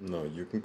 No, 0.00 0.24
you 0.24 0.46
can. 0.46 0.62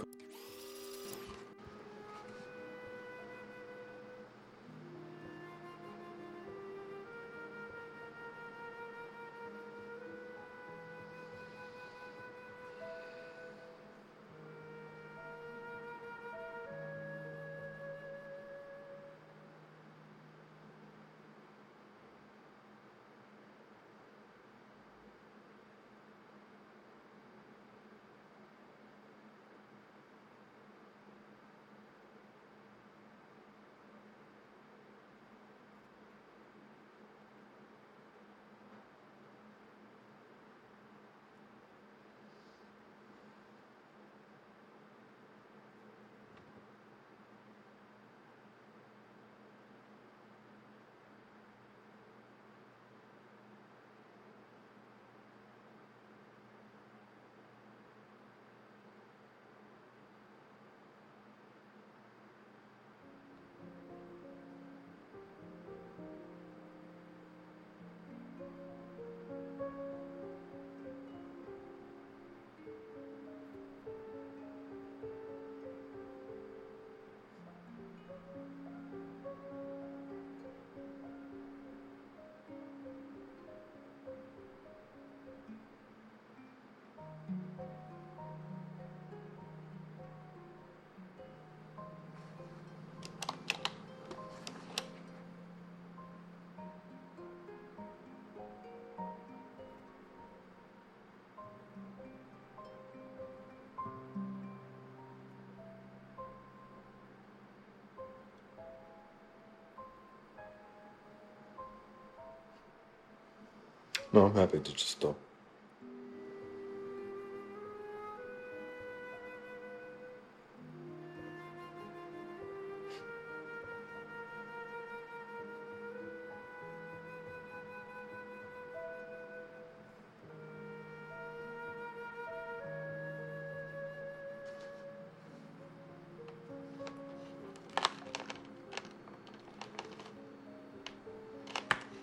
No, 114.13 114.27
I'm 114.27 114.35
happy 114.35 114.59
to 114.59 114.71
just 114.73 114.89
stop. 114.91 115.17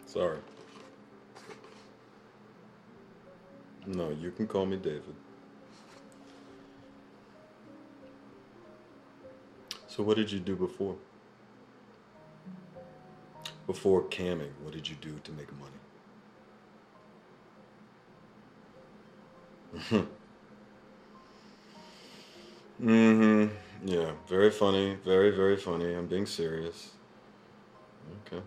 Sorry. 0.07 0.39
No, 3.87 4.11
you 4.11 4.31
can 4.31 4.47
call 4.47 4.67
me 4.67 4.77
David. 4.77 5.15
So, 9.89 10.03
what 10.03 10.17
did 10.17 10.31
you 10.31 10.39
do 10.39 10.55
before? 10.55 10.97
Before 13.67 14.03
camming, 14.05 14.51
what 14.63 14.73
did 14.73 14.89
you 14.89 14.97
do 15.01 15.19
to 15.25 15.33
make 15.33 15.49
money? 15.59 15.71
mm 22.83 23.49
hmm. 23.49 23.55
Yeah, 23.85 24.13
very 24.29 24.51
funny. 24.51 24.97
Very, 25.05 25.31
very 25.31 25.57
funny. 25.57 25.95
I'm 25.95 26.07
being 26.07 26.27
serious. 26.27 26.91
Okay. 28.27 28.43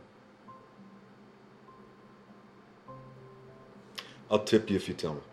I'll 4.31 4.43
tip 4.43 4.69
you 4.69 4.75
if 4.75 4.87
you 4.87 4.93
tell 4.93 5.15
me. 5.15 5.32